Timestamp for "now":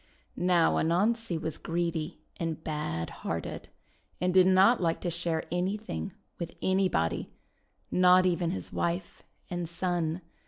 0.35-0.77